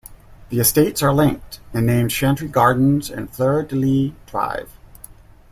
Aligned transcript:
The 0.49 0.59
estates 0.59 1.03
are 1.03 1.13
linked, 1.13 1.59
and 1.75 1.85
named 1.85 2.09
Chantry 2.09 2.47
Gardens 2.47 3.11
and 3.11 3.29
Fleur 3.29 3.61
De 3.61 3.75
Lys 3.75 4.13
Drive. 4.25 4.71